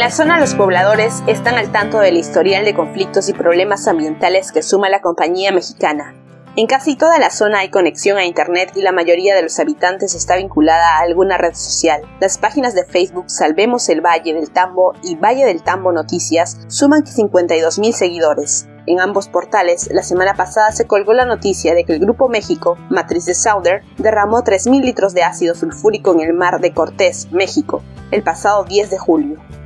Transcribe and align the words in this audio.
la 0.00 0.10
zona 0.10 0.40
los 0.40 0.54
pobladores 0.54 1.22
están 1.26 1.56
al 1.56 1.72
tanto 1.72 1.98
del 1.98 2.16
historial 2.16 2.64
de 2.64 2.72
conflictos 2.72 3.28
y 3.28 3.34
problemas 3.34 3.86
ambientales 3.86 4.50
que 4.50 4.62
suma 4.62 4.88
la 4.88 5.02
compañía 5.02 5.52
mexicana. 5.52 6.14
En 6.56 6.66
casi 6.66 6.96
toda 6.96 7.18
la 7.18 7.28
zona 7.28 7.58
hay 7.58 7.68
conexión 7.68 8.16
a 8.16 8.24
Internet 8.24 8.72
y 8.76 8.80
la 8.80 8.92
mayoría 8.92 9.34
de 9.34 9.42
los 9.42 9.58
habitantes 9.60 10.14
está 10.14 10.36
vinculada 10.36 10.96
a 10.96 11.00
alguna 11.02 11.36
red 11.36 11.52
social. 11.52 12.00
Las 12.18 12.38
páginas 12.38 12.74
de 12.74 12.86
Facebook 12.86 13.28
Salvemos 13.28 13.90
el 13.90 14.00
Valle 14.00 14.32
del 14.32 14.50
Tambo 14.50 14.94
y 15.02 15.16
Valle 15.16 15.44
del 15.44 15.62
Tambo 15.62 15.92
Noticias 15.92 16.56
suman 16.68 17.04
52.000 17.04 17.92
seguidores. 17.92 18.68
En 18.86 19.00
ambos 19.00 19.28
portales, 19.28 19.90
la 19.92 20.02
semana 20.02 20.32
pasada 20.32 20.72
se 20.72 20.86
colgó 20.86 21.12
la 21.12 21.26
noticia 21.26 21.74
de 21.74 21.84
que 21.84 21.92
el 21.92 22.00
Grupo 22.00 22.30
México, 22.30 22.78
matriz 22.88 23.26
de 23.26 23.34
Sauder, 23.34 23.82
derramó 23.98 24.38
3.000 24.38 24.82
litros 24.82 25.12
de 25.12 25.24
ácido 25.24 25.54
sulfúrico 25.54 26.14
en 26.14 26.20
el 26.20 26.32
mar 26.32 26.58
de 26.58 26.72
Cortés, 26.72 27.30
México, 27.32 27.82
el 28.10 28.22
pasado 28.22 28.64
10 28.64 28.88
de 28.88 28.98
julio. 28.98 29.59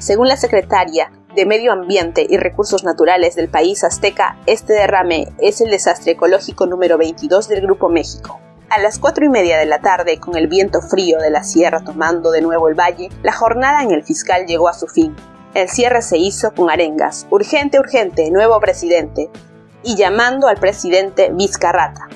Según 0.00 0.28
la 0.28 0.38
secretaria 0.38 1.12
de 1.34 1.44
Medio 1.44 1.72
Ambiente 1.72 2.26
y 2.26 2.38
Recursos 2.38 2.84
Naturales 2.84 3.34
del 3.34 3.50
país 3.50 3.84
azteca, 3.84 4.38
este 4.46 4.72
derrame 4.72 5.28
es 5.40 5.60
el 5.60 5.70
desastre 5.70 6.12
ecológico 6.12 6.66
número 6.66 6.96
22 6.96 7.48
del 7.48 7.60
Grupo 7.60 7.90
México. 7.90 8.40
A 8.70 8.78
las 8.80 8.98
cuatro 8.98 9.26
y 9.26 9.28
media 9.28 9.58
de 9.58 9.66
la 9.66 9.82
tarde, 9.82 10.18
con 10.18 10.38
el 10.38 10.48
viento 10.48 10.80
frío 10.80 11.18
de 11.18 11.28
la 11.28 11.42
sierra 11.42 11.84
tomando 11.84 12.30
de 12.30 12.40
nuevo 12.40 12.70
el 12.70 12.74
valle, 12.74 13.10
la 13.22 13.32
jornada 13.32 13.82
en 13.82 13.90
el 13.90 14.02
fiscal 14.02 14.46
llegó 14.46 14.68
a 14.68 14.74
su 14.74 14.86
fin. 14.86 15.14
El 15.52 15.68
cierre 15.68 16.00
se 16.00 16.16
hizo 16.16 16.54
con 16.54 16.70
arengas, 16.70 17.26
urgente, 17.28 17.78
urgente, 17.78 18.30
nuevo 18.30 18.58
presidente, 18.58 19.28
y 19.82 19.96
llamando 19.96 20.48
al 20.48 20.56
presidente 20.56 21.30
Vizcarrata. 21.30 22.08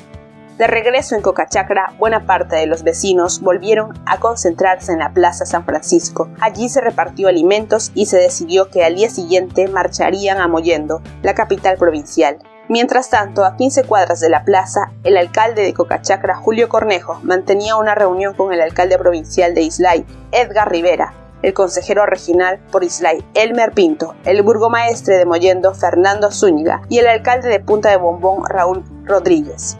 De 0.58 0.68
regreso 0.68 1.16
en 1.16 1.22
Cocachacra, 1.22 1.94
buena 1.98 2.26
parte 2.26 2.54
de 2.54 2.66
los 2.66 2.84
vecinos 2.84 3.40
volvieron 3.40 3.92
a 4.06 4.20
concentrarse 4.20 4.92
en 4.92 5.00
la 5.00 5.12
Plaza 5.12 5.46
San 5.46 5.64
Francisco. 5.64 6.28
Allí 6.40 6.68
se 6.68 6.80
repartió 6.80 7.26
alimentos 7.26 7.90
y 7.92 8.06
se 8.06 8.18
decidió 8.18 8.70
que 8.70 8.84
al 8.84 8.94
día 8.94 9.10
siguiente 9.10 9.66
marcharían 9.66 10.38
a 10.38 10.46
Mollendo, 10.46 11.02
la 11.22 11.34
capital 11.34 11.76
provincial. 11.76 12.38
Mientras 12.68 13.10
tanto, 13.10 13.44
a 13.44 13.56
15 13.56 13.82
cuadras 13.82 14.20
de 14.20 14.28
la 14.28 14.44
plaza, 14.44 14.92
el 15.02 15.16
alcalde 15.16 15.62
de 15.62 15.74
Cocachacra, 15.74 16.36
Julio 16.36 16.68
Cornejo, 16.68 17.18
mantenía 17.24 17.74
una 17.74 17.96
reunión 17.96 18.34
con 18.34 18.52
el 18.52 18.60
alcalde 18.60 18.96
provincial 18.96 19.56
de 19.56 19.62
Islay, 19.62 20.06
Edgar 20.30 20.70
Rivera, 20.70 21.14
el 21.42 21.52
consejero 21.52 22.06
regional 22.06 22.60
por 22.70 22.84
Islay, 22.84 23.24
Elmer 23.34 23.72
Pinto, 23.72 24.14
el 24.24 24.42
burgomaestre 24.42 25.16
de 25.16 25.26
Mollendo, 25.26 25.74
Fernando 25.74 26.30
Zúñiga, 26.30 26.82
y 26.88 26.98
el 26.98 27.08
alcalde 27.08 27.48
de 27.48 27.58
Punta 27.58 27.90
de 27.90 27.96
Bombón, 27.96 28.44
Raúl 28.48 28.84
Rodríguez. 29.04 29.76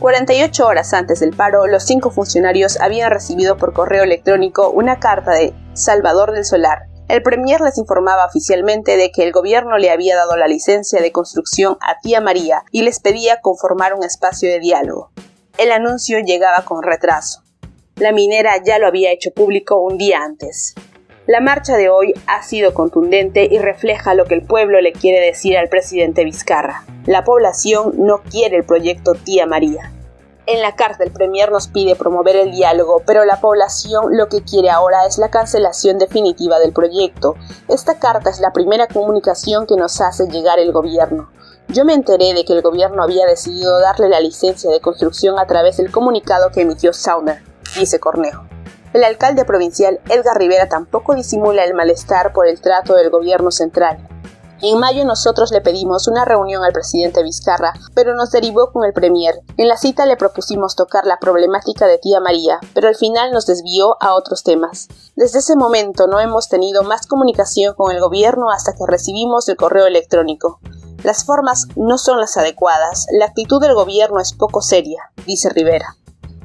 48 0.00 0.66
horas 0.66 0.94
antes 0.94 1.20
del 1.20 1.36
paro, 1.36 1.66
los 1.66 1.84
cinco 1.84 2.10
funcionarios 2.10 2.80
habían 2.80 3.10
recibido 3.10 3.58
por 3.58 3.74
correo 3.74 4.02
electrónico 4.02 4.70
una 4.70 4.98
carta 4.98 5.32
de 5.32 5.52
Salvador 5.74 6.32
del 6.32 6.46
Solar. 6.46 6.86
El 7.08 7.22
Premier 7.22 7.60
les 7.60 7.76
informaba 7.76 8.24
oficialmente 8.24 8.96
de 8.96 9.10
que 9.12 9.24
el 9.24 9.32
gobierno 9.32 9.76
le 9.76 9.90
había 9.90 10.16
dado 10.16 10.38
la 10.38 10.48
licencia 10.48 11.02
de 11.02 11.12
construcción 11.12 11.76
a 11.82 12.00
Tía 12.00 12.22
María 12.22 12.62
y 12.72 12.80
les 12.80 12.98
pedía 12.98 13.42
conformar 13.42 13.92
un 13.92 14.02
espacio 14.02 14.48
de 14.48 14.58
diálogo. 14.58 15.10
El 15.58 15.70
anuncio 15.70 16.18
llegaba 16.20 16.64
con 16.64 16.82
retraso. 16.82 17.42
La 17.96 18.12
minera 18.12 18.54
ya 18.64 18.78
lo 18.78 18.86
había 18.86 19.12
hecho 19.12 19.32
público 19.34 19.82
un 19.82 19.98
día 19.98 20.20
antes. 20.22 20.74
La 21.30 21.40
marcha 21.40 21.76
de 21.76 21.88
hoy 21.88 22.12
ha 22.26 22.42
sido 22.42 22.74
contundente 22.74 23.46
y 23.48 23.60
refleja 23.60 24.14
lo 24.14 24.24
que 24.24 24.34
el 24.34 24.42
pueblo 24.42 24.80
le 24.80 24.92
quiere 24.92 25.24
decir 25.24 25.56
al 25.56 25.68
presidente 25.68 26.24
Vizcarra. 26.24 26.82
La 27.06 27.22
población 27.22 27.92
no 27.98 28.20
quiere 28.22 28.56
el 28.56 28.64
proyecto 28.64 29.12
Tía 29.14 29.46
María. 29.46 29.92
En 30.46 30.60
la 30.60 30.74
carta 30.74 31.04
el 31.04 31.12
Premier 31.12 31.52
nos 31.52 31.68
pide 31.68 31.94
promover 31.94 32.34
el 32.34 32.50
diálogo, 32.50 33.04
pero 33.06 33.24
la 33.24 33.40
población 33.40 34.06
lo 34.16 34.28
que 34.28 34.42
quiere 34.42 34.70
ahora 34.70 35.06
es 35.06 35.18
la 35.18 35.30
cancelación 35.30 35.98
definitiva 35.98 36.58
del 36.58 36.72
proyecto. 36.72 37.36
Esta 37.68 38.00
carta 38.00 38.28
es 38.28 38.40
la 38.40 38.52
primera 38.52 38.88
comunicación 38.88 39.68
que 39.68 39.76
nos 39.76 40.00
hace 40.00 40.26
llegar 40.26 40.58
el 40.58 40.72
gobierno. 40.72 41.30
Yo 41.68 41.84
me 41.84 41.94
enteré 41.94 42.34
de 42.34 42.44
que 42.44 42.54
el 42.54 42.62
gobierno 42.62 43.04
había 43.04 43.24
decidido 43.26 43.78
darle 43.78 44.08
la 44.08 44.18
licencia 44.18 44.68
de 44.68 44.80
construcción 44.80 45.38
a 45.38 45.46
través 45.46 45.76
del 45.76 45.92
comunicado 45.92 46.50
que 46.50 46.62
emitió 46.62 46.92
Sauner, 46.92 47.40
dice 47.78 48.00
Cornejo. 48.00 48.49
El 48.92 49.04
alcalde 49.04 49.44
provincial 49.44 50.00
Edgar 50.08 50.36
Rivera 50.36 50.68
tampoco 50.68 51.14
disimula 51.14 51.64
el 51.64 51.74
malestar 51.74 52.32
por 52.32 52.48
el 52.48 52.60
trato 52.60 52.94
del 52.94 53.10
gobierno 53.10 53.52
central. 53.52 54.08
En 54.62 54.78
mayo 54.78 55.04
nosotros 55.06 55.52
le 55.52 55.62
pedimos 55.62 56.06
una 56.06 56.26
reunión 56.26 56.64
al 56.64 56.72
presidente 56.72 57.22
Vizcarra, 57.22 57.72
pero 57.94 58.14
nos 58.14 58.30
derivó 58.30 58.72
con 58.72 58.84
el 58.84 58.92
Premier. 58.92 59.40
En 59.56 59.68
la 59.68 59.78
cita 59.78 60.04
le 60.04 60.16
propusimos 60.16 60.76
tocar 60.76 61.06
la 61.06 61.18
problemática 61.18 61.86
de 61.86 61.96
tía 61.98 62.20
María, 62.20 62.58
pero 62.74 62.88
al 62.88 62.96
final 62.96 63.32
nos 63.32 63.46
desvió 63.46 63.96
a 64.00 64.14
otros 64.14 64.42
temas. 64.42 64.88
Desde 65.16 65.38
ese 65.38 65.56
momento 65.56 66.08
no 66.08 66.20
hemos 66.20 66.48
tenido 66.48 66.82
más 66.82 67.06
comunicación 67.06 67.74
con 67.74 67.92
el 67.92 68.00
gobierno 68.00 68.50
hasta 68.50 68.74
que 68.74 68.84
recibimos 68.86 69.48
el 69.48 69.56
correo 69.56 69.86
electrónico. 69.86 70.58
Las 71.04 71.24
formas 71.24 71.66
no 71.76 71.96
son 71.96 72.20
las 72.20 72.36
adecuadas, 72.36 73.06
la 73.12 73.24
actitud 73.24 73.62
del 73.62 73.74
gobierno 73.74 74.20
es 74.20 74.34
poco 74.34 74.60
seria, 74.60 75.10
dice 75.24 75.48
Rivera. 75.48 75.96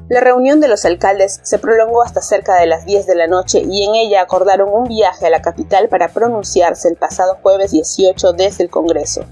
La 0.08 0.20
reunión 0.20 0.60
de 0.60 0.68
los 0.68 0.84
alcaldes 0.84 1.40
se 1.42 1.58
prolongó 1.58 2.00
hasta 2.00 2.20
cerca 2.20 2.54
de 2.60 2.66
las 2.66 2.84
10 2.84 3.06
de 3.06 3.16
la 3.16 3.26
noche 3.26 3.64
y 3.68 3.82
en 3.82 3.96
ella 3.96 4.22
acordaron 4.22 4.68
un 4.72 4.84
viaje 4.84 5.26
a 5.26 5.30
la 5.30 5.42
capital 5.42 5.88
para 5.88 6.08
pronunciarse 6.08 6.88
el 6.88 6.94
pasado 6.94 7.38
jueves 7.42 7.72
18 7.72 8.32
desde 8.34 8.62
el 8.62 8.70
Congreso. 8.70 9.24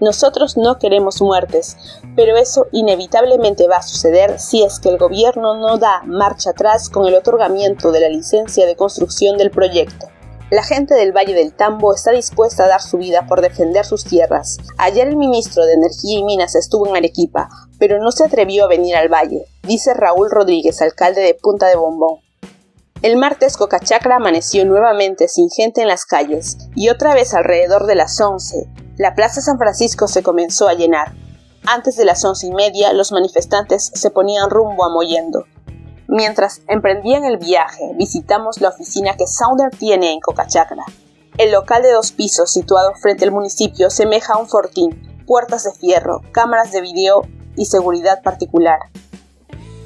Nosotros 0.00 0.56
no 0.56 0.80
queremos 0.80 1.22
muertes, 1.22 1.76
pero 2.16 2.36
eso 2.36 2.66
inevitablemente 2.72 3.68
va 3.68 3.76
a 3.76 3.82
suceder 3.82 4.40
si 4.40 4.64
es 4.64 4.80
que 4.80 4.88
el 4.88 4.98
gobierno 4.98 5.54
no 5.54 5.78
da 5.78 6.02
marcha 6.04 6.50
atrás 6.50 6.90
con 6.90 7.06
el 7.06 7.14
otorgamiento 7.14 7.92
de 7.92 8.00
la 8.00 8.08
licencia 8.08 8.66
de 8.66 8.74
construcción 8.74 9.38
del 9.38 9.52
proyecto. 9.52 10.08
La 10.48 10.62
gente 10.62 10.94
del 10.94 11.10
Valle 11.10 11.34
del 11.34 11.52
Tambo 11.52 11.92
está 11.92 12.12
dispuesta 12.12 12.64
a 12.64 12.68
dar 12.68 12.80
su 12.80 12.98
vida 12.98 13.26
por 13.26 13.40
defender 13.40 13.84
sus 13.84 14.04
tierras. 14.04 14.58
Ayer 14.78 15.08
el 15.08 15.16
ministro 15.16 15.66
de 15.66 15.72
Energía 15.72 16.20
y 16.20 16.22
Minas 16.22 16.54
estuvo 16.54 16.86
en 16.86 16.96
Arequipa, 16.96 17.48
pero 17.80 17.98
no 17.98 18.12
se 18.12 18.24
atrevió 18.24 18.64
a 18.64 18.68
venir 18.68 18.94
al 18.94 19.12
valle, 19.12 19.46
dice 19.64 19.92
Raúl 19.92 20.30
Rodríguez, 20.30 20.80
alcalde 20.82 21.22
de 21.22 21.34
Punta 21.34 21.66
de 21.66 21.74
Bombón. 21.74 22.20
El 23.02 23.16
martes 23.16 23.56
Cocachacra 23.56 24.16
amaneció 24.16 24.64
nuevamente 24.64 25.26
sin 25.26 25.50
gente 25.50 25.82
en 25.82 25.88
las 25.88 26.06
calles 26.06 26.56
y 26.76 26.90
otra 26.90 27.12
vez 27.12 27.34
alrededor 27.34 27.86
de 27.86 27.96
las 27.96 28.20
11, 28.20 28.68
la 28.98 29.16
Plaza 29.16 29.40
San 29.40 29.58
Francisco 29.58 30.06
se 30.06 30.22
comenzó 30.22 30.68
a 30.68 30.74
llenar. 30.74 31.12
Antes 31.66 31.96
de 31.96 32.04
las 32.04 32.24
once 32.24 32.46
y 32.46 32.52
media, 32.52 32.92
los 32.92 33.10
manifestantes 33.10 33.90
se 33.92 34.10
ponían 34.10 34.48
rumbo 34.48 34.84
a 34.84 34.90
Mollendo. 34.90 35.44
Mientras 36.08 36.62
emprendían 36.68 37.24
el 37.24 37.36
viaje, 37.36 37.92
visitamos 37.96 38.60
la 38.60 38.68
oficina 38.68 39.16
que 39.16 39.26
Sounder 39.26 39.70
tiene 39.76 40.12
en 40.12 40.20
Cocachacra. 40.20 40.84
El 41.36 41.50
local 41.50 41.82
de 41.82 41.90
dos 41.90 42.12
pisos 42.12 42.52
situado 42.52 42.94
frente 42.94 43.24
al 43.24 43.32
municipio 43.32 43.90
semeja 43.90 44.34
a 44.34 44.38
un 44.38 44.48
fortín, 44.48 45.24
puertas 45.26 45.64
de 45.64 45.72
fierro, 45.72 46.22
cámaras 46.30 46.70
de 46.70 46.80
video 46.80 47.22
y 47.56 47.66
seguridad 47.66 48.22
particular. 48.22 48.78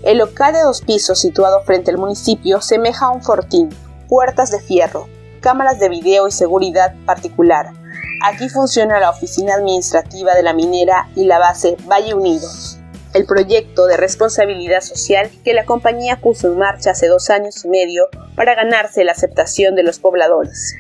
El 0.03 0.19
local 0.19 0.53
de 0.53 0.61
dos 0.61 0.83
pisos 0.83 1.19
situado 1.19 1.63
frente 1.63 1.91
al 1.91 1.97
municipio 1.97 2.61
semeja 2.61 3.07
a 3.07 3.11
un 3.11 3.23
fortín, 3.23 3.71
puertas 4.07 4.51
de 4.51 4.61
fierro, 4.61 5.09
cámaras 5.41 5.79
de 5.79 5.89
video 5.89 6.29
y 6.29 6.33
seguridad 6.33 6.95
particular. 7.07 7.73
Aquí 8.25 8.51
funciona 8.51 9.01
la 9.01 9.09
oficina 9.09 9.55
administrativa 9.55 10.35
de 10.35 10.43
la 10.43 10.53
minera 10.53 11.09
y 11.17 11.25
la 11.25 11.39
base 11.39 11.79
Valle 11.89 12.13
Unidos 12.13 12.80
el 13.13 13.27
proyecto 13.27 13.87
de 13.87 13.97
responsabilidad 13.97 14.83
social 14.83 15.31
que 15.45 15.55
la 15.55 15.65
compañía 15.65 16.21
puso 16.21 16.47
en 16.47 16.59
marcha 16.59 16.93
hace 16.93 17.09
dos 17.09 17.29
años 17.31 17.65
y 17.65 17.69
medio 17.69 18.09
para 18.37 18.55
ganarse 18.55 19.05
la 19.05 19.13
aceptación 19.13 19.75
de 19.75 19.83
los 19.83 19.99
pobladores. 19.99 20.77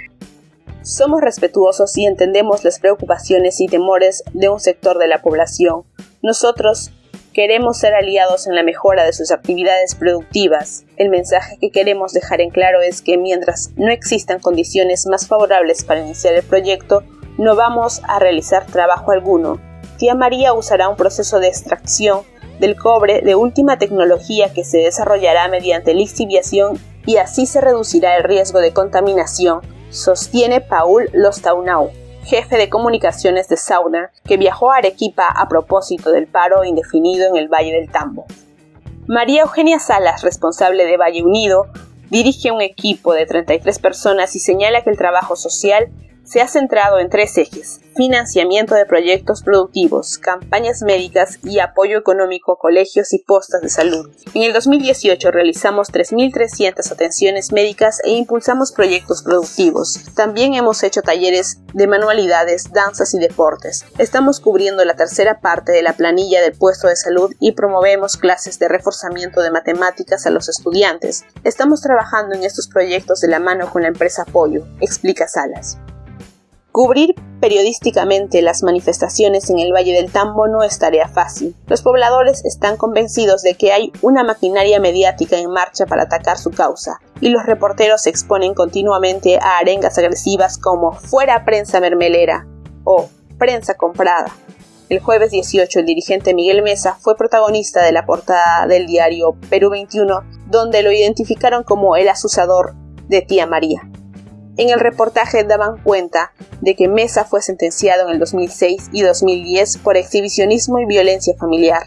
Somos 0.83 1.21
respetuosos 1.21 1.97
y 1.99 2.07
entendemos 2.07 2.65
las 2.65 2.79
preocupaciones 2.79 3.61
y 3.61 3.67
temores 3.67 4.23
de 4.33 4.49
un 4.49 4.61
sector 4.61 4.99
de 4.99 5.09
la 5.09 5.23
población. 5.23 5.83
Nosotros 6.23 6.93
queremos 7.35 7.79
ser 7.79 7.95
aliados 7.95 8.47
en 8.47 8.55
la 8.55 8.63
mejora 8.63 9.05
de 9.05 9.13
sus 9.13 9.31
actividades 9.31 9.95
productivas. 9.95 10.85
El 10.97 11.11
mensaje 11.11 11.59
que 11.61 11.71
queremos 11.71 12.13
dejar 12.13 12.41
en 12.41 12.51
claro 12.51 12.81
es 12.81 13.03
que 13.03 13.19
mientras 13.19 13.71
no 13.77 13.91
existan 13.91 14.39
condiciones 14.39 15.07
más 15.07 15.27
favorables 15.27 15.85
para 15.85 16.01
iniciar 16.01 16.35
el 16.35 16.45
proyecto, 16.45 17.03
no 17.39 17.57
vamos 17.57 18.01
a 18.09 18.19
realizar 18.19 18.67
trabajo 18.67 19.11
alguno 19.13 19.70
tía 20.01 20.15
María 20.15 20.55
usará 20.55 20.89
un 20.89 20.97
proceso 20.97 21.41
de 21.41 21.49
extracción 21.49 22.23
del 22.59 22.75
cobre 22.75 23.21
de 23.21 23.35
última 23.35 23.77
tecnología 23.77 24.51
que 24.51 24.65
se 24.65 24.79
desarrollará 24.79 25.47
mediante 25.49 25.93
lixiviación 25.93 26.79
y 27.05 27.19
así 27.19 27.45
se 27.45 27.61
reducirá 27.61 28.17
el 28.17 28.25
riesgo 28.25 28.61
de 28.61 28.73
contaminación, 28.73 29.61
sostiene 29.91 30.63
Paul 30.63 31.11
Lostaunau, 31.13 31.91
jefe 32.25 32.57
de 32.57 32.71
comunicaciones 32.71 33.49
de 33.49 33.59
Sauner, 33.59 34.09
que 34.25 34.39
viajó 34.39 34.73
a 34.73 34.79
Arequipa 34.79 35.27
a 35.27 35.49
propósito 35.49 36.13
del 36.13 36.27
paro 36.27 36.65
indefinido 36.65 37.29
en 37.29 37.37
el 37.37 37.49
Valle 37.49 37.73
del 37.73 37.91
Tambo. 37.91 38.25
María 39.07 39.43
Eugenia 39.43 39.79
Salas, 39.81 40.23
responsable 40.23 40.87
de 40.87 40.97
Valle 40.97 41.23
Unido, 41.23 41.67
dirige 42.09 42.53
un 42.53 42.63
equipo 42.63 43.13
de 43.13 43.27
33 43.27 43.79
personas 43.79 44.35
y 44.35 44.39
señala 44.39 44.83
que 44.83 44.89
el 44.89 44.97
trabajo 44.97 45.37
social 45.37 45.91
se 46.31 46.41
ha 46.41 46.47
centrado 46.47 47.01
en 47.01 47.11
tres 47.11 47.37
ejes, 47.39 47.81
financiamiento 47.97 48.77
de 48.77 48.87
proyectos 48.87 49.43
productivos, 49.43 50.17
campañas 50.17 50.81
médicas 50.83 51.41
y 51.43 51.59
apoyo 51.59 51.99
económico 51.99 52.53
a 52.53 52.59
colegios 52.59 53.13
y 53.13 53.19
postas 53.19 53.63
de 53.63 53.69
salud. 53.69 54.09
En 54.33 54.45
el 54.45 54.53
2018 54.53 55.29
realizamos 55.33 55.93
3.300 55.93 56.93
atenciones 56.93 57.51
médicas 57.51 57.99
e 58.05 58.11
impulsamos 58.11 58.71
proyectos 58.71 59.25
productivos. 59.25 59.99
También 60.15 60.55
hemos 60.55 60.85
hecho 60.85 61.03
talleres 61.03 61.63
de 61.75 61.89
manualidades, 61.89 62.73
danzas 62.73 63.13
y 63.15 63.19
deportes. 63.19 63.85
Estamos 63.99 64.39
cubriendo 64.39 64.85
la 64.85 64.95
tercera 64.95 65.41
parte 65.41 65.73
de 65.73 65.83
la 65.83 65.95
planilla 65.95 66.43
del 66.43 66.53
puesto 66.53 66.87
de 66.87 66.95
salud 66.95 67.35
y 67.41 67.53
promovemos 67.53 68.17
clases 68.17 68.61
de 68.61 68.69
reforzamiento 68.69 69.41
de 69.41 69.51
matemáticas 69.51 70.27
a 70.27 70.31
los 70.31 70.49
estudiantes. 70.49 71.25
Estamos 71.43 71.81
trabajando 71.81 72.37
en 72.37 72.45
estos 72.45 72.69
proyectos 72.69 73.21
de 73.21 73.29
la 73.29 73.41
mano 73.41 73.69
con 73.69 73.83
la 73.83 73.89
empresa 73.89 74.23
Apoyo, 74.23 74.65
explica 74.81 75.27
Salas. 75.27 75.77
Cubrir 76.73 77.17
periodísticamente 77.41 78.43
las 78.43 78.63
manifestaciones 78.63 79.51
en 79.51 79.59
el 79.59 79.73
Valle 79.73 79.93
del 79.93 80.13
Tambo 80.13 80.47
no 80.47 80.63
es 80.63 80.79
tarea 80.79 81.09
fácil. 81.09 81.57
Los 81.67 81.83
pobladores 81.83 82.45
están 82.45 82.77
convencidos 82.77 83.43
de 83.43 83.55
que 83.55 83.73
hay 83.73 83.93
una 84.03 84.23
maquinaria 84.23 84.79
mediática 84.79 85.37
en 85.37 85.51
marcha 85.51 85.87
para 85.87 86.05
atacar 86.05 86.39
su 86.39 86.51
causa, 86.51 87.01
y 87.21 87.31
los 87.31 87.45
reporteros 87.45 88.03
se 88.03 88.11
exponen 88.11 88.55
continuamente 88.55 89.39
a 89.39 89.59
arengas 89.59 89.99
agresivas 89.99 90.59
como 90.59 90.93
fuera 90.93 91.45
prensa 91.45 91.81
mermelera 91.81 92.47
o 92.85 93.09
prensa 93.37 93.75
comprada. 93.75 94.31
El 94.89 95.01
jueves 95.01 95.33
18 95.33 95.81
el 95.81 95.87
dirigente 95.87 96.35
Miguel 96.35 96.63
Mesa 96.63 96.97
fue 97.01 97.17
protagonista 97.17 97.85
de 97.85 97.93
la 97.93 98.07
portada 98.07 98.67
del 98.69 98.87
diario 98.87 99.37
Perú 99.49 99.71
21, 99.71 100.21
donde 100.47 100.83
lo 100.85 100.93
identificaron 100.93 101.65
como 101.65 101.97
el 101.97 102.09
asusador 102.09 102.75
de 103.09 103.23
tía 103.23 103.47
María. 103.47 103.90
En 104.61 104.69
el 104.69 104.79
reportaje 104.79 105.43
daban 105.43 105.83
cuenta 105.83 106.35
de 106.61 106.77
que 106.77 106.87
Mesa 106.87 107.25
fue 107.25 107.41
sentenciado 107.41 108.07
en 108.07 108.13
el 108.13 108.19
2006 108.19 108.91
y 108.93 109.01
2010 109.01 109.79
por 109.79 109.97
exhibicionismo 109.97 110.79
y 110.79 110.85
violencia 110.85 111.35
familiar. 111.39 111.87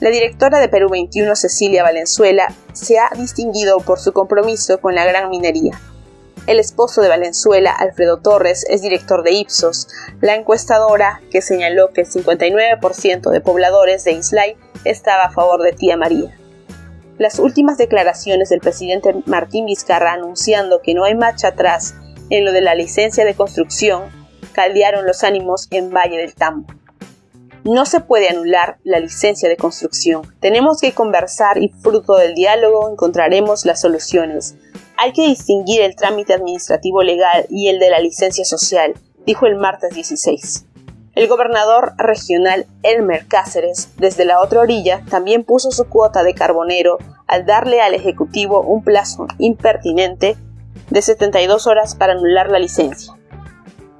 La 0.00 0.10
directora 0.10 0.58
de 0.58 0.68
Perú 0.68 0.88
21, 0.90 1.36
Cecilia 1.36 1.84
Valenzuela, 1.84 2.52
se 2.72 2.98
ha 2.98 3.08
distinguido 3.16 3.78
por 3.78 4.00
su 4.00 4.12
compromiso 4.12 4.80
con 4.80 4.96
la 4.96 5.04
gran 5.04 5.30
minería. 5.30 5.80
El 6.48 6.58
esposo 6.58 7.02
de 7.02 7.08
Valenzuela, 7.08 7.70
Alfredo 7.70 8.18
Torres, 8.20 8.66
es 8.68 8.82
director 8.82 9.22
de 9.22 9.34
Ipsos, 9.34 9.86
la 10.20 10.34
encuestadora 10.34 11.20
que 11.30 11.40
señaló 11.40 11.92
que 11.92 12.00
el 12.00 12.08
59% 12.08 13.30
de 13.30 13.40
pobladores 13.40 14.02
de 14.02 14.14
Islay 14.14 14.56
estaba 14.82 15.26
a 15.26 15.30
favor 15.30 15.62
de 15.62 15.70
Tía 15.70 15.96
María. 15.96 16.36
Las 17.16 17.38
últimas 17.38 17.78
declaraciones 17.78 18.48
del 18.48 18.58
presidente 18.58 19.14
Martín 19.26 19.66
Vizcarra 19.66 20.14
anunciando 20.14 20.82
que 20.82 20.94
no 20.94 21.04
hay 21.04 21.14
marcha 21.14 21.48
atrás 21.48 21.94
en 22.30 22.44
lo 22.44 22.52
de 22.52 22.60
la 22.60 22.74
licencia 22.74 23.24
de 23.24 23.34
construcción 23.34 24.10
caldearon 24.52 25.06
los 25.06 25.24
ánimos 25.24 25.68
en 25.70 25.90
Valle 25.90 26.18
del 26.18 26.34
Tambo. 26.34 26.66
No 27.64 27.86
se 27.86 28.00
puede 28.00 28.28
anular 28.28 28.78
la 28.82 28.98
licencia 28.98 29.48
de 29.48 29.56
construcción. 29.56 30.22
Tenemos 30.40 30.80
que 30.80 30.92
conversar 30.92 31.58
y 31.58 31.68
fruto 31.68 32.16
del 32.16 32.34
diálogo 32.34 32.90
encontraremos 32.90 33.66
las 33.66 33.80
soluciones. 33.80 34.54
Hay 34.96 35.12
que 35.12 35.26
distinguir 35.26 35.82
el 35.82 35.94
trámite 35.94 36.34
administrativo 36.34 37.02
legal 37.02 37.46
y 37.50 37.68
el 37.68 37.78
de 37.78 37.90
la 37.90 38.00
licencia 38.00 38.44
social, 38.44 38.94
dijo 39.26 39.46
el 39.46 39.56
martes 39.56 39.94
16. 39.94 40.64
El 41.14 41.28
gobernador 41.28 41.94
regional 41.98 42.66
Elmer 42.82 43.26
Cáceres, 43.26 43.90
desde 43.96 44.24
la 44.24 44.40
otra 44.40 44.60
orilla, 44.60 45.04
también 45.10 45.44
puso 45.44 45.70
su 45.70 45.88
cuota 45.88 46.22
de 46.22 46.32
carbonero 46.32 46.98
al 47.26 47.44
darle 47.44 47.80
al 47.80 47.94
Ejecutivo 47.94 48.62
un 48.62 48.84
plazo 48.84 49.26
impertinente 49.38 50.36
de 50.90 51.02
72 51.02 51.66
horas 51.66 51.94
para 51.94 52.12
anular 52.12 52.50
la 52.50 52.58
licencia. 52.58 53.14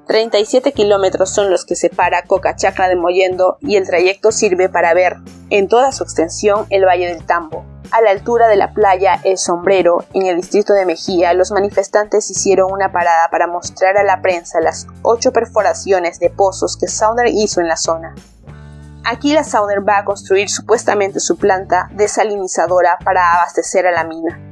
37 0.09 0.73
kilómetros 0.73 1.29
son 1.35 1.51
los 1.51 1.67
que 1.67 1.77
separa 1.77 2.23
Coca 2.23 2.57
Chacra 2.57 2.89
de 2.89 2.97
Mollendo 2.97 3.59
y 3.61 3.77
el 3.77 3.87
trayecto 3.87 4.33
sirve 4.33 4.71
para 4.71 4.95
ver, 4.95 5.17
en 5.51 5.69
toda 5.69 5.93
su 5.93 6.03
extensión, 6.03 6.67
el 6.71 6.87
Valle 6.87 7.13
del 7.13 7.27
Tambo. 7.27 7.67
A 7.91 8.01
la 8.01 8.11
altura 8.11 8.49
de 8.49 8.57
la 8.57 8.73
playa 8.73 9.21
El 9.23 9.37
Sombrero, 9.37 10.05
en 10.15 10.25
el 10.25 10.37
distrito 10.37 10.73
de 10.73 10.87
Mejía, 10.87 11.35
los 11.35 11.53
manifestantes 11.53 12.31
hicieron 12.31 12.73
una 12.73 12.91
parada 12.91 13.29
para 13.31 13.47
mostrar 13.47 13.99
a 13.99 14.03
la 14.03 14.23
prensa 14.23 14.61
las 14.61 14.87
ocho 15.03 15.31
perforaciones 15.31 16.19
de 16.19 16.31
pozos 16.31 16.79
que 16.79 16.89
Sauner 16.89 17.29
hizo 17.29 17.61
en 17.61 17.69
la 17.69 17.77
zona. 17.77 18.15
Aquí 19.05 19.35
la 19.35 19.45
Sauner 19.45 19.87
va 19.87 19.99
a 19.99 20.05
construir 20.05 20.49
supuestamente 20.49 21.21
su 21.21 21.37
planta 21.37 21.89
desalinizadora 21.93 22.99
para 23.05 23.35
abastecer 23.35 23.87
a 23.87 23.93
la 23.93 24.05
mina. 24.05 24.48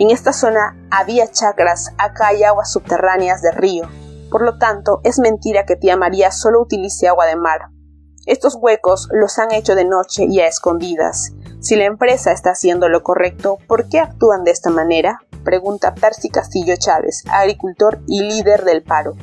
En 0.00 0.10
esta 0.10 0.32
zona 0.32 0.74
había 0.90 1.30
chacras, 1.30 1.92
acá 1.98 2.28
hay 2.28 2.42
aguas 2.42 2.72
subterráneas 2.72 3.42
de 3.42 3.50
río. 3.50 3.82
Por 4.30 4.40
lo 4.40 4.56
tanto, 4.56 5.02
es 5.04 5.18
mentira 5.18 5.66
que 5.66 5.76
tía 5.76 5.94
María 5.98 6.32
solo 6.32 6.62
utilice 6.62 7.06
agua 7.06 7.26
de 7.26 7.36
mar. 7.36 7.68
Estos 8.24 8.56
huecos 8.58 9.08
los 9.12 9.38
han 9.38 9.52
hecho 9.52 9.74
de 9.74 9.84
noche 9.84 10.24
y 10.24 10.40
a 10.40 10.46
escondidas. 10.46 11.32
Si 11.60 11.76
la 11.76 11.84
empresa 11.84 12.32
está 12.32 12.52
haciendo 12.52 12.88
lo 12.88 13.02
correcto, 13.02 13.58
¿por 13.68 13.90
qué 13.90 13.98
actúan 13.98 14.42
de 14.42 14.52
esta 14.52 14.70
manera? 14.70 15.20
Pregunta 15.44 15.94
Percy 15.94 16.30
Castillo 16.30 16.76
Chávez, 16.78 17.22
agricultor 17.30 18.00
y 18.06 18.22
líder 18.22 18.64
del 18.64 18.82
paro. 18.82 19.16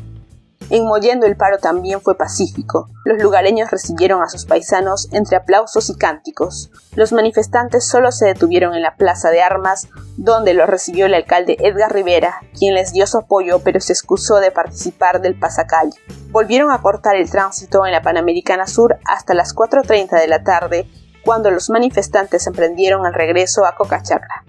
En 0.69 0.85
Mollendo 0.85 1.25
el 1.25 1.37
paro 1.37 1.59
también 1.59 2.01
fue 2.01 2.17
pacífico. 2.17 2.89
Los 3.05 3.23
lugareños 3.23 3.71
recibieron 3.71 4.21
a 4.21 4.27
sus 4.27 4.45
paisanos 4.45 5.07
entre 5.13 5.37
aplausos 5.37 5.89
y 5.89 5.95
cánticos. 5.95 6.71
Los 6.93 7.13
manifestantes 7.13 7.87
solo 7.87 8.11
se 8.11 8.25
detuvieron 8.25 8.75
en 8.75 8.81
la 8.81 8.97
plaza 8.97 9.29
de 9.29 9.41
armas, 9.41 9.87
donde 10.17 10.53
los 10.53 10.67
recibió 10.67 11.05
el 11.05 11.13
alcalde 11.13 11.55
Edgar 11.59 11.93
Rivera, 11.93 12.41
quien 12.57 12.73
les 12.73 12.91
dio 12.91 13.07
su 13.07 13.17
apoyo 13.17 13.59
pero 13.63 13.79
se 13.79 13.93
excusó 13.93 14.41
de 14.41 14.51
participar 14.51 15.21
del 15.21 15.39
pasacalle. 15.39 15.93
Volvieron 16.31 16.69
a 16.71 16.81
cortar 16.81 17.15
el 17.15 17.31
tránsito 17.31 17.85
en 17.85 17.93
la 17.93 18.01
Panamericana 18.01 18.67
Sur 18.67 18.97
hasta 19.05 19.33
las 19.33 19.55
4.30 19.55 20.19
de 20.19 20.27
la 20.27 20.43
tarde, 20.43 20.89
cuando 21.23 21.49
los 21.49 21.69
manifestantes 21.69 22.45
emprendieron 22.45 23.05
el 23.05 23.13
regreso 23.13 23.65
a 23.65 23.75
Cocachacra. 23.75 24.43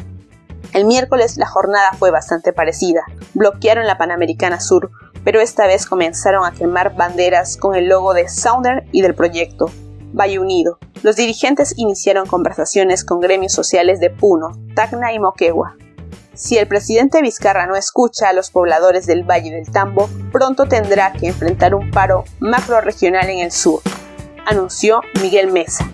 El 0.74 0.84
miércoles 0.84 1.38
la 1.38 1.46
jornada 1.46 1.92
fue 1.98 2.10
bastante 2.10 2.52
parecida. 2.52 3.02
Bloquearon 3.34 3.86
la 3.86 3.96
Panamericana 3.96 4.60
Sur, 4.60 4.90
pero 5.28 5.42
esta 5.42 5.66
vez 5.66 5.84
comenzaron 5.84 6.46
a 6.46 6.52
quemar 6.52 6.96
banderas 6.96 7.58
con 7.58 7.74
el 7.74 7.86
logo 7.86 8.14
de 8.14 8.30
Sounder 8.30 8.84
y 8.92 9.02
del 9.02 9.14
proyecto 9.14 9.66
Valle 10.14 10.38
Unido. 10.38 10.78
Los 11.02 11.16
dirigentes 11.16 11.74
iniciaron 11.76 12.26
conversaciones 12.26 13.04
con 13.04 13.20
gremios 13.20 13.52
sociales 13.52 14.00
de 14.00 14.08
Puno, 14.08 14.52
Tacna 14.74 15.12
y 15.12 15.18
Moquegua. 15.18 15.76
Si 16.32 16.56
el 16.56 16.66
presidente 16.66 17.20
Vizcarra 17.20 17.66
no 17.66 17.76
escucha 17.76 18.30
a 18.30 18.32
los 18.32 18.50
pobladores 18.50 19.04
del 19.04 19.22
Valle 19.22 19.50
del 19.50 19.70
Tambo, 19.70 20.08
pronto 20.32 20.64
tendrá 20.64 21.12
que 21.12 21.26
enfrentar 21.26 21.74
un 21.74 21.90
paro 21.90 22.24
macro 22.40 22.80
regional 22.80 23.28
en 23.28 23.40
el 23.40 23.52
sur, 23.52 23.82
anunció 24.46 25.02
Miguel 25.20 25.52
Mesa. 25.52 25.90